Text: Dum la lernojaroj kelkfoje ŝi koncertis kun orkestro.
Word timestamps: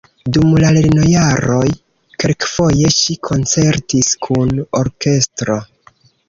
Dum 0.35 0.53
la 0.61 0.69
lernojaroj 0.77 1.67
kelkfoje 2.23 2.89
ŝi 3.01 3.19
koncertis 3.29 4.11
kun 4.27 4.57
orkestro. 4.81 5.61